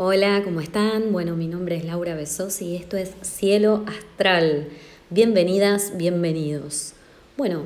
[0.00, 1.10] Hola, ¿cómo están?
[1.10, 4.68] Bueno, mi nombre es Laura Besos y esto es Cielo Astral.
[5.10, 6.92] Bienvenidas, bienvenidos.
[7.36, 7.62] Bueno,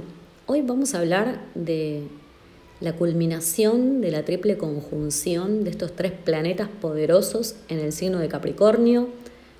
[0.46, 2.04] hoy vamos a hablar de
[2.80, 8.28] la culminación de la triple conjunción de estos tres planetas poderosos en el signo de
[8.28, 9.08] Capricornio.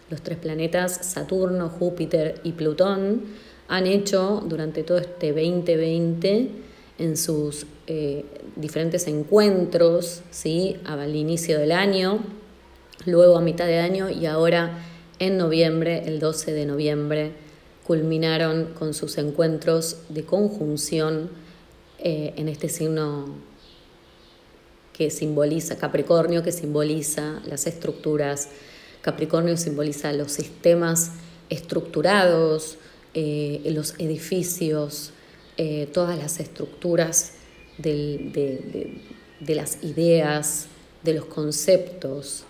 [0.08, 3.24] Los tres planetas Saturno, Júpiter y Plutón
[3.68, 6.48] han hecho durante todo este 2020
[6.98, 8.24] en sus eh,
[8.56, 10.78] diferentes encuentros, ¿sí?
[10.86, 12.20] al inicio del año,
[13.06, 14.78] luego a mitad de año y ahora
[15.18, 17.32] en noviembre, el 12 de noviembre,
[17.86, 21.30] culminaron con sus encuentros de conjunción
[21.98, 23.26] eh, en este signo
[24.92, 28.48] que simboliza Capricornio, que simboliza las estructuras,
[29.00, 31.12] Capricornio simboliza los sistemas
[31.48, 32.78] estructurados,
[33.14, 35.12] eh, los edificios,
[35.56, 37.32] eh, todas las estructuras
[37.78, 39.00] de,
[39.40, 40.66] las ideas,
[41.02, 42.44] de los conceptos.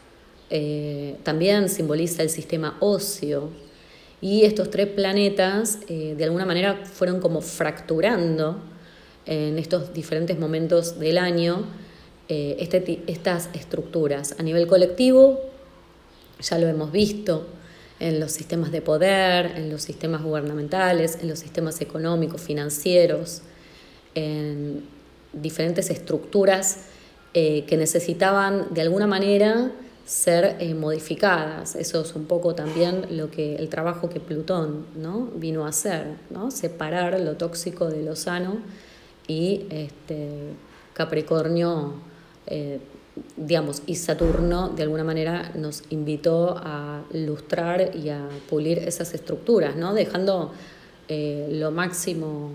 [0.53, 3.51] Eh, también simboliza el sistema óseo.
[4.21, 8.63] Y estos tres planetas eh, de alguna manera fueron como fracturando
[9.27, 11.65] en estos diferentes momentos del año
[12.29, 14.37] este, estas estructuras.
[14.39, 15.41] A nivel colectivo,
[16.41, 17.47] ya lo hemos visto,
[18.03, 23.43] en los sistemas de poder, en los sistemas gubernamentales, en los sistemas económicos, financieros,
[24.17, 24.83] en
[25.33, 26.87] diferentes estructuras
[27.33, 29.71] eh, que necesitaban de alguna manera
[30.05, 31.77] ser eh, modificadas.
[31.77, 35.29] Eso es un poco también lo que el trabajo que Plutón ¿no?
[35.35, 36.51] vino a hacer, ¿no?
[36.51, 38.59] separar lo tóxico de lo sano
[39.29, 40.29] y este,
[40.93, 41.95] Capricornio
[42.47, 42.81] eh,
[43.37, 49.77] digamos, y Saturno de alguna manera nos invitó a lustrar y a pulir esas estructuras,
[49.77, 49.93] ¿no?
[49.93, 50.53] dejando
[51.09, 52.53] eh, lo máximo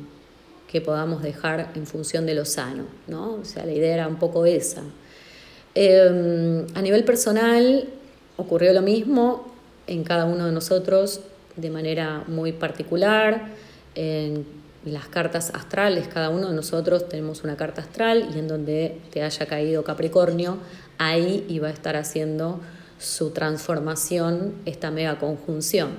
[0.67, 2.85] que podamos dejar en función de lo sano.
[3.07, 3.35] ¿no?
[3.35, 4.81] O sea, la idea era un poco esa.
[5.79, 7.87] Em, a nivel personal
[8.35, 9.45] ocurrió lo mismo
[9.85, 11.21] en cada uno de nosotros
[11.55, 13.49] de manera muy particular.
[13.93, 14.43] En
[14.85, 19.21] las cartas astrales, cada uno de nosotros tenemos una carta astral y en donde te
[19.21, 20.57] haya caído Capricornio,
[20.97, 22.59] ahí iba a estar haciendo
[22.97, 25.89] su transformación esta mega conjunción.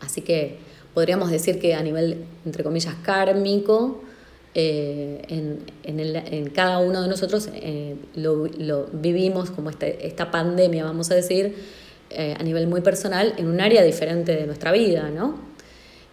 [0.00, 0.58] Así que
[0.94, 4.02] podríamos decir que a nivel, entre comillas, kármico,
[4.54, 5.22] eh,
[5.84, 11.54] en, cada uno de nosotros eh, lo, vivimos como este, esta pandemia, vamos a decir,
[12.10, 15.52] eh, a nivel muy personal, en un área diferente de nuestra vida, ¿no?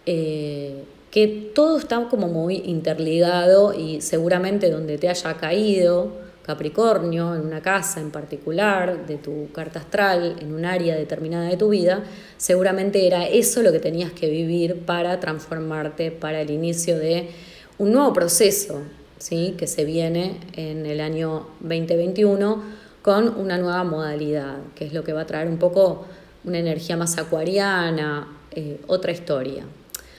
[0.06, 6.14] que todo está como muy interligado y seguramente donde te haya caído
[6.50, 11.58] Capricornio, en una casa en particular de tu carta astral, en un área determinada de
[11.58, 12.04] tu vida,
[12.38, 17.30] seguramente era eso lo que tenías que vivir para transformarte, para el inicio de
[17.80, 18.82] un nuevo proceso
[19.18, 19.56] ¿sí?
[19.58, 22.62] que se viene en el año 2021
[23.02, 26.06] con una nueva modalidad, que es lo que va a traer un poco
[26.44, 29.64] una energía más acuariana, eh, otra historia.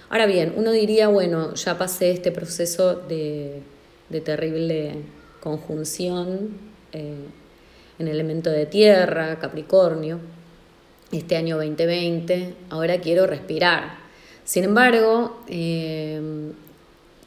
[0.08, 3.62] Ahora bien, uno diría, bueno, ya pasé este proceso de,
[4.24, 4.96] terrible
[5.40, 6.48] conjunción
[6.92, 7.14] eh,
[7.98, 10.18] en el elemento de tierra, Capricornio,
[11.12, 13.98] este año 2020, ahora quiero respirar.
[14.44, 16.20] Sin embargo, eh,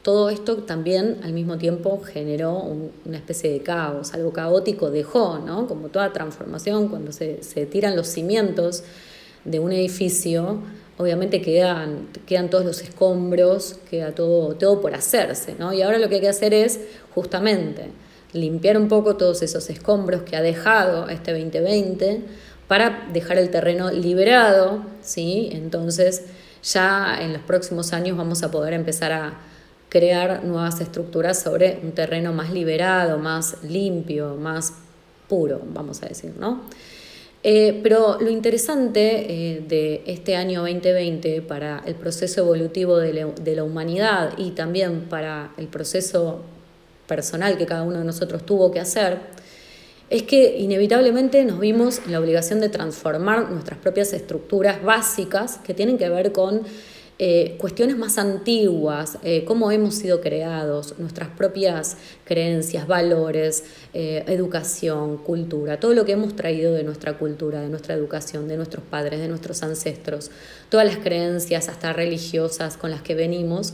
[0.03, 2.57] todo esto también al mismo tiempo generó
[3.05, 5.65] una especie de caos, algo caótico dejó, ¿no?
[5.65, 8.83] Como toda transformación, cuando se, se tiran los cimientos
[9.45, 10.59] de un edificio,
[10.97, 15.73] obviamente quedan, quedan todos los escombros, queda todo, todo por hacerse, ¿no?
[15.73, 16.81] Y ahora lo que hay que hacer es
[17.15, 17.89] justamente
[18.33, 22.21] limpiar un poco todos esos escombros que ha dejado este 2020
[22.67, 25.49] para dejar el terreno liberado, ¿sí?
[25.53, 26.23] Entonces
[26.61, 29.33] ya en los próximos años vamos a poder empezar a
[29.93, 34.73] crear nuevas estructuras sobre un terreno más liberado, más limpio, más
[35.29, 36.63] puro, vamos a decir, ¿no?
[37.43, 43.63] Eh, pero lo interesante eh, de este año 2020 para el proceso evolutivo de la,
[43.63, 46.41] humanidad y también para el proceso
[47.05, 49.19] personal que cada uno de nosotros tuvo que hacer,
[50.09, 55.75] es que inevitablemente nos vimos en la obligación de transformar nuestras propias estructuras básicas que
[55.75, 56.63] tienen que ver con
[57.19, 61.95] eh, cuestiones más antiguas, eh, cómo hemos sido creados, nuestras propias
[62.25, 67.93] creencias, valores, eh, educación, cultura, todo lo que hemos traído de nuestra cultura, de nuestra
[67.93, 70.31] educación, de nuestros padres, de nuestros ancestros,
[70.69, 73.73] todas las creencias hasta religiosas con las que venimos.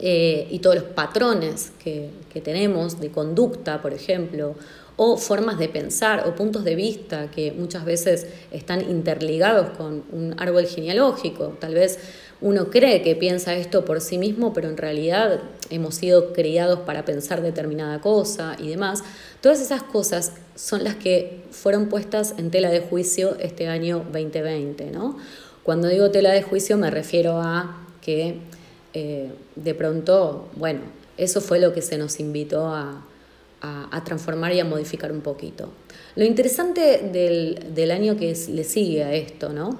[0.00, 4.56] y todos los patrones que, que tenemos de conducta, por ejemplo,
[4.96, 10.34] o formas de pensar o puntos de vista que muchas veces están interligados con un
[10.38, 11.56] árbol genealógico.
[11.60, 11.98] Tal vez
[12.40, 15.40] uno cree que piensa esto por sí mismo, pero en realidad
[15.70, 19.04] hemos sido criados para pensar determinada cosa y demás.
[19.42, 24.90] Todas esas cosas son las que fueron puestas en tela de juicio este año 2020,
[24.90, 25.18] ¿no?
[25.62, 28.38] Cuando digo tela de juicio me refiero a que
[28.94, 30.80] eh, de pronto, bueno,
[31.18, 33.02] eso fue lo que se nos invitó a,
[34.04, 35.70] transformar y a modificar un poquito.
[36.14, 39.78] Lo interesante del, del año que le sigue a esto, ¿no?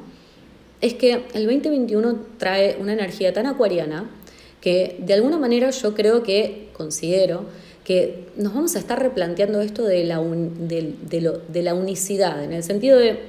[0.81, 4.11] es que el 2021 trae una energía tan acuariana
[4.61, 7.45] que de alguna manera yo creo que, considero,
[7.85, 12.99] que nos vamos a estar replanteando esto de la, de, la unicidad, en el sentido
[12.99, 13.21] de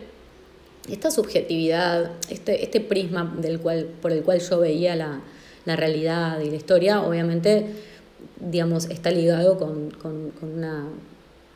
[0.90, 5.22] esta subjetividad, este, este prisma del cual, por el cual yo veía la,
[5.66, 7.66] realidad y la historia, obviamente,
[8.40, 9.92] digamos, está ligado con
[10.42, 10.88] una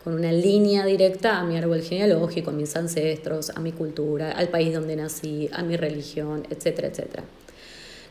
[0.03, 4.49] con una línea directa a mi árbol genealógico, a mis ancestros, a mi cultura, al
[4.49, 7.23] país donde nací, a mi religión, etcétera, etcétera.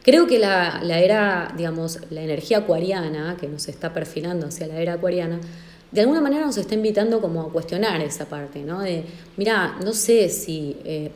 [0.03, 4.95] Creo que la, era, digamos, la energía acuariana que nos está perfilando hacia la era
[4.95, 5.41] acuariana,
[5.91, 8.81] de alguna manera nos está invitando como a cuestionar esa parte, ¿no?
[8.81, 9.05] De,
[9.37, 11.11] mira, no sé si, eh,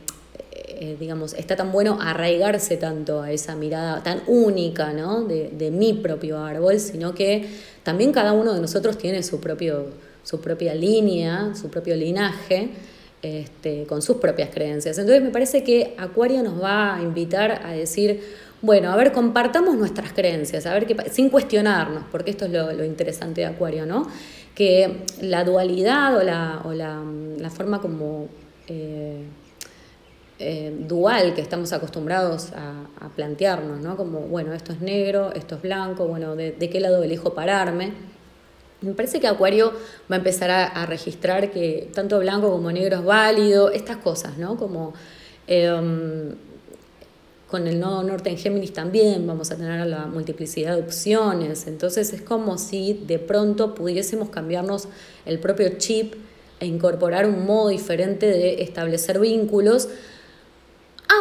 [0.79, 5.23] eh, digamos, está tan bueno arraigarse tanto a esa mirada tan única, ¿no?
[5.23, 7.47] De, de mi propio árbol, sino que
[7.83, 9.87] también cada uno de nosotros tiene su propio
[10.25, 12.69] su propia línea, su propio linaje,
[13.21, 14.97] este, con sus propias creencias.
[14.97, 18.21] Entonces me parece que Acuario nos va a invitar a decir,
[18.61, 22.83] bueno, a ver, compartamos nuestras creencias, a ver qué, sin cuestionarnos, porque esto es lo,
[22.83, 24.07] interesante de Acuario, ¿no?
[24.55, 28.27] Que la dualidad o la, o la, forma como
[28.67, 29.21] eh,
[30.39, 32.83] eh, dual que estamos acostumbrados a,
[33.15, 33.95] plantearnos, ¿no?
[33.95, 37.93] Como, bueno, esto es negro, esto es blanco, bueno, de qué lado elijo pararme?
[38.85, 39.71] Me parece que Acuario
[40.11, 44.57] va a empezar a, registrar que tanto blanco como negro es válido, estas cosas, ¿no?
[44.57, 44.93] Como
[45.47, 46.35] em,
[47.47, 52.13] con el nodo norte en Géminis también vamos a tener la multiplicidad de opciones, entonces
[52.13, 54.87] es como si de pronto pudiésemos cambiarnos
[55.25, 56.13] el propio chip
[56.59, 59.87] e incorporar un modo diferente de establecer vínculos,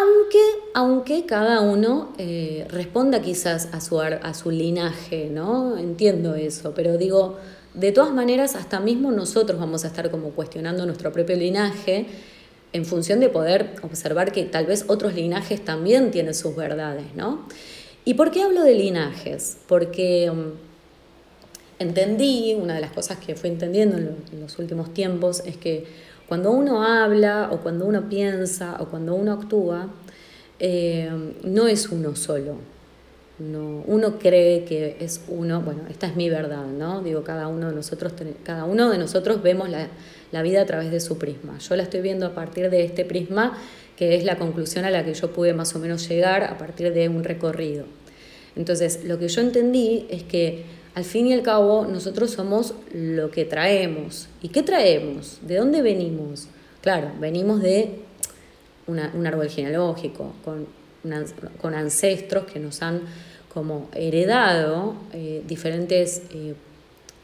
[0.01, 0.43] aunque,
[0.75, 5.77] aunque cada uno eh, responda quizás a su, a su linaje, ¿no?
[5.79, 7.39] Entiendo eso, pero digo,
[7.75, 12.07] de todas maneras, hasta mismo nosotros vamos a estar como cuestionando nuestro propio linaje
[12.73, 17.47] en función de poder observar que tal vez otros linajes también tienen sus verdades, ¿no?
[18.05, 19.57] ¿Y por qué hablo de linajes?
[19.67, 20.53] Porque um,
[21.79, 25.87] entendí, una de las cosas que fui entendiendo en, los últimos tiempos es que
[26.29, 29.89] cuando uno habla o cuando uno piensa o cuando uno actúa,
[30.59, 31.11] eh,
[31.43, 32.57] no es uno solo,
[33.39, 37.03] no, uno cree que es uno, bueno, esta es mi verdad, ¿no?
[37.03, 38.13] Digo, cada uno de nosotros,
[38.45, 39.89] cada uno de nosotros vemos la,
[40.31, 41.59] la, vida a través de su prisma.
[41.59, 43.59] Yo la estoy viendo a partir de este prisma,
[43.97, 46.93] que es la conclusión a la que yo pude más o menos llegar a partir
[46.93, 47.87] de un recorrido.
[48.57, 53.31] Entonces, lo que yo entendí es que al fin y al cabo nosotros somos lo
[53.31, 54.29] que traemos.
[54.43, 55.39] ¿Y qué traemos?
[55.43, 56.49] ¿De dónde venimos?
[56.83, 58.01] Claro, venimos de
[58.87, 60.67] un árbol genealógico, con
[61.61, 63.03] con ancestros que nos han
[63.53, 66.55] como heredado eh, diferentes eh,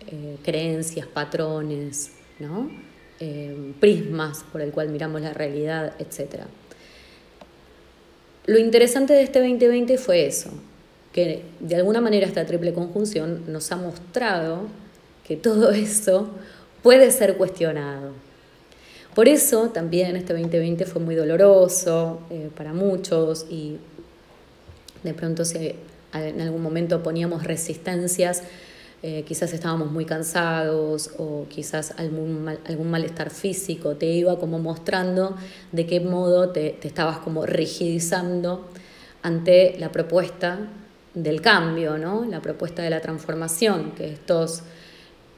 [0.07, 2.71] eh, creencias, patrones, ¿no?
[3.81, 6.45] prismas por el cual miramos la realidad, etc.
[8.47, 10.49] Lo interesante de este 2020 fue eso,
[11.13, 14.69] que de alguna manera esta triple conjunción nos ha mostrado
[15.27, 16.29] que todo eso
[16.83, 18.13] puede ser cuestionado.
[19.15, 23.79] Por eso también este 2020 fue muy doloroso eh, para muchos y
[25.03, 25.75] de pronto si
[26.13, 28.43] en algún momento poníamos resistencias,
[29.03, 35.37] eh, quizás estábamos muy cansados o quizás algún, algún malestar físico, te iba como mostrando
[35.73, 38.69] de qué modo te, te estabas como rigidizando
[39.23, 40.69] ante la propuesta
[41.15, 42.25] del cambio, ¿no?
[42.25, 44.63] la propuesta de la transformación, que estos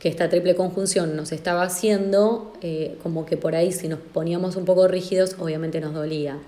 [0.03, 4.57] que esta triple conjunción nos estaba haciendo, eh, como que por ahí si nos poníamos
[4.57, 6.39] un poco rígidos, obviamente nos dolía.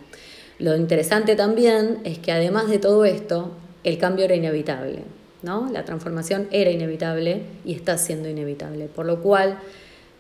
[0.59, 3.53] Lo interesante también es que además de todo esto,
[3.85, 5.05] el cambio era inevitable,
[5.43, 5.71] ¿no?
[5.71, 9.61] La transformación era inevitable y está siendo inevitable, por lo cual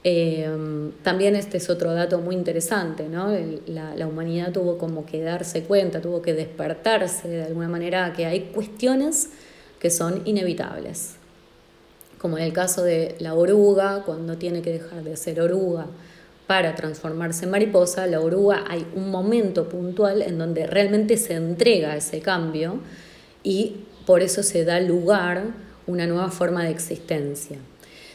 [0.04, 0.48] eh,
[1.02, 3.32] también este es otro dato muy interesante, ¿no?
[3.66, 8.26] la, la, humanidad tuvo como que darse cuenta, tuvo que despertarse de alguna manera que
[8.26, 9.30] hay cuestiones
[9.80, 11.16] que son inevitables
[12.24, 15.88] como en el caso de la oruga, cuando tiene que dejar de ser oruga
[16.46, 21.94] para transformarse en mariposa, la oruga hay un momento puntual en donde realmente se entrega
[21.94, 22.80] ese cambio
[23.42, 25.42] y por eso se da lugar
[25.86, 27.58] una nueva forma de existencia.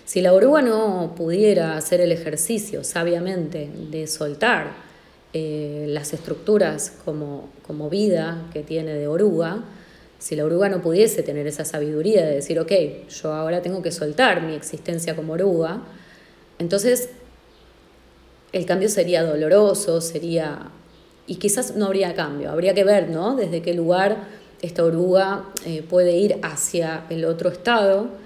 [0.10, 4.72] Si la oruga no pudiera hacer el ejercicio sabiamente de soltar
[5.34, 9.64] eh, las estructuras como, como vida que tiene de oruga,
[10.18, 12.72] si la oruga no pudiese tener esa sabiduría de decir, ok,
[13.08, 15.84] yo ahora tengo que soltar mi existencia como oruga,
[16.58, 17.10] entonces
[18.52, 20.72] el cambio sería doloroso, sería...
[21.28, 23.36] Y quizás no habría cambio, habría que ver, ¿no?
[23.36, 24.24] Desde qué lugar
[24.64, 28.19] esta oruga eh, puede ir hacia el otro estado,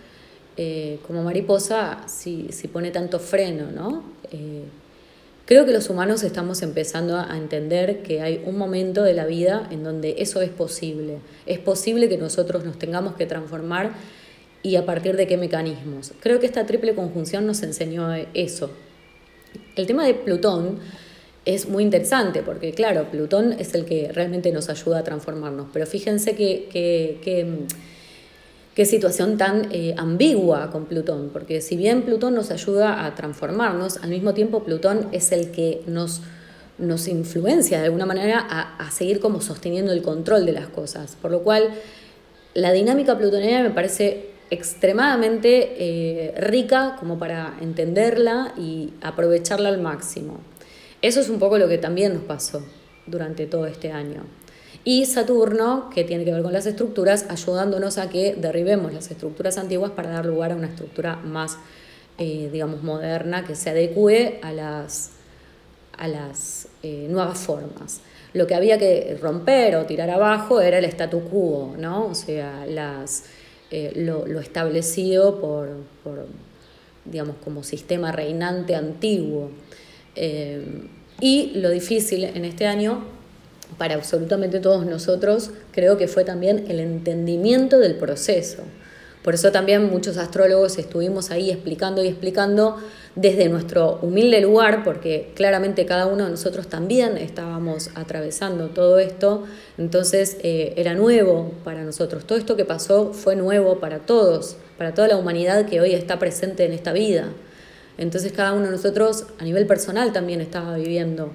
[0.58, 4.04] eh, como mariposa, si, pone tanto freno, ¿no?
[4.32, 4.64] Eh,
[5.46, 9.68] creo que los humanos estamos empezando a entender que hay un momento de la vida
[9.72, 11.18] en donde eso es posible.
[11.46, 13.94] Es posible que nosotros nos tengamos que transformar
[14.62, 16.14] y a partir de qué mecanismos.
[16.20, 18.72] Creo que esta triple conjunción nos enseñó eso,
[19.76, 20.80] el tema de Plutón
[21.46, 25.86] es muy interesante porque, claro, Plutón es el que realmente nos ayuda a transformarnos, pero
[25.86, 26.36] fíjense
[28.76, 33.98] qué situación tan eh, ambigua con Plutón, porque si bien Plutón nos ayuda a transformarnos,
[33.98, 36.22] al mismo tiempo Plutón es el que nos,
[36.78, 41.32] nos influencia de alguna manera a, seguir como sosteniendo el control de las cosas, por
[41.32, 41.70] lo cual
[42.54, 50.40] la dinámica plutoniana me parece extremadamente eh, rica como para entenderla y aprovecharla al máximo.
[51.02, 52.64] Eso es un poco lo que también nos pasó
[53.08, 54.24] durante todo este año.
[54.86, 59.58] Y Saturno, que tiene que ver con las estructuras, ayudándonos a que derribemos las estructuras
[59.58, 61.58] antiguas para dar lugar a una estructura más,
[62.18, 65.12] eh, digamos, moderna, que se adecue a las,
[65.98, 68.02] a las eh, nuevas formas.
[68.34, 72.08] Lo que había que romper o tirar abajo era el statu quo, ¿no?
[72.08, 73.24] O sea, las
[73.72, 75.70] eh, lo, establecido por,
[77.06, 79.52] digamos, como sistema reinante antiguo.
[81.22, 83.06] Y lo difícil en este año,
[83.78, 88.64] para absolutamente todos nosotros, creo que fue también el entendimiento del proceso.
[89.24, 92.78] Por eso también muchos astrólogos estuvimos ahí explicando y explicando
[93.16, 99.46] desde nuestro humilde lugar, porque claramente cada uno de nosotros también estábamos atravesando todo esto,
[99.78, 102.26] entonces eh, era nuevo para nosotros.
[102.26, 106.20] Todo esto que pasó fue nuevo para todos, para toda la humanidad que hoy está
[106.20, 107.30] presente en esta vida.
[107.98, 111.32] Entonces cada uno de nosotros a nivel personal también estaba viviendo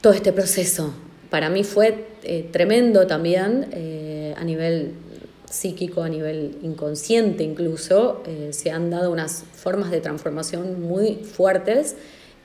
[0.00, 0.94] todo este proceso.
[1.32, 4.92] Para mí fue eh, tremendo también eh, a nivel
[5.48, 11.96] psíquico, a nivel inconsciente incluso, eh, se han dado unas formas de transformación muy fuertes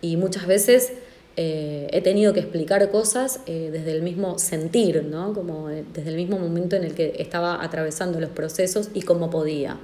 [0.01, 0.93] y muchas veces
[1.35, 5.33] eh, he tenido que explicar cosas eh, desde el mismo sentir, ¿no?
[5.33, 9.77] como desde el mismo momento en el que estaba atravesando los procesos y cómo podía.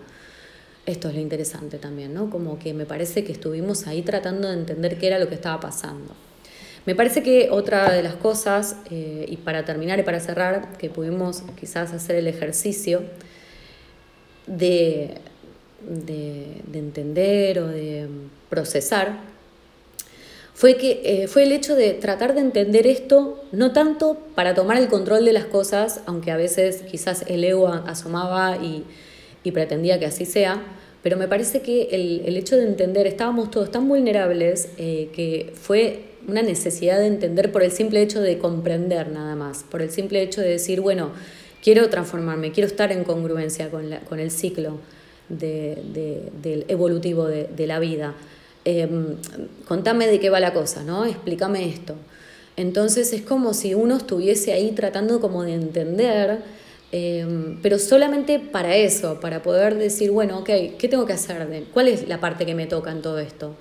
[0.86, 2.30] Esto es lo interesante también, ¿no?
[2.30, 5.60] como que me parece que estuvimos ahí tratando de entender qué era lo que estaba
[5.60, 6.16] pasando.
[6.86, 10.90] Me parece que otra de las cosas, eh, y para terminar y para cerrar, que
[10.90, 13.04] pudimos quizás hacer el ejercicio
[14.48, 15.16] de,
[15.88, 18.08] de, entender o de
[18.50, 19.20] procesar,
[20.54, 24.78] fue, que, eh, fue el hecho de tratar de entender esto, no tanto para tomar
[24.78, 28.84] el control de las cosas, aunque a veces quizás el ego asomaba y,
[29.44, 30.62] y pretendía que así sea,
[31.02, 35.54] pero me parece que el, el hecho de entender, estábamos todos tan vulnerables eh, que
[35.56, 39.92] fue una necesidad de entender por el simple hecho de comprender nada más, por el
[39.92, 41.12] simple hecho de decir, bueno,
[41.64, 44.80] quiero transformarme, quiero estar en congruencia con, con el ciclo
[45.30, 48.14] del evolutivo de, la vida.
[48.66, 49.16] Em,
[49.68, 51.06] contame de qué va la cosa, ¿no?
[51.06, 51.96] Explícame esto.
[52.56, 56.40] Entonces es como si uno estuviese ahí tratando como de entender,
[56.92, 61.66] em, pero solamente para eso, para poder decir, bueno, ok, ¿qué tengo que hacer?
[61.74, 63.56] ¿Cuál es la parte que me toca en todo esto?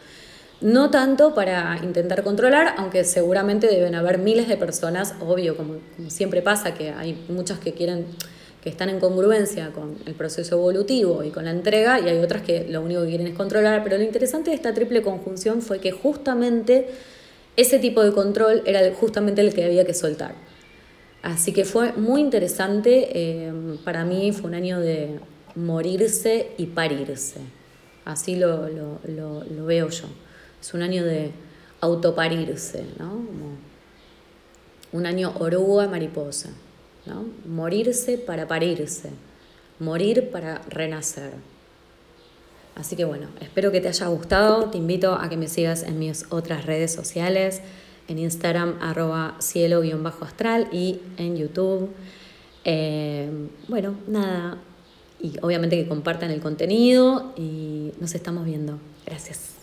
[0.63, 6.41] No tanto para intentar controlar, aunque seguramente deben haber miles de personas, obvio, como, siempre
[6.41, 8.07] pasa, que hay muchas que quieren
[8.63, 12.43] que están en congruencia con el proceso evolutivo y con la entrega, y hay otras
[12.43, 15.81] que lo único que quieren es controlar, pero lo interesante de esta triple conjunción fue
[15.81, 16.91] que justamente
[17.57, 20.37] ese tipo de control era justamente el que había que soltar.
[21.23, 23.53] Así que fue muy interesante, eh,
[23.85, 25.19] para mí fue un año de
[25.57, 27.41] morirse y parirse,
[28.05, 28.69] así lo
[29.67, 30.07] veo yo.
[30.63, 31.33] Es un año de
[31.81, 33.21] autoparirse, ¿no?
[34.93, 36.51] un año oruga mariposa,
[37.07, 37.27] ¿no?
[37.47, 39.11] Morirse para parirse,
[39.79, 41.33] morir para renacer.
[42.75, 44.71] Así que bueno, espero que te haya gustado.
[44.71, 47.61] Te invito a que me sigas en mis otras redes sociales,
[48.09, 51.91] en Instagram arroba cielo-astral y en YouTube.
[52.65, 53.31] Eh,
[53.69, 54.59] bueno, nada.
[55.21, 58.79] Y obviamente que compartan el contenido y nos estamos viendo.
[59.07, 59.62] Gracias.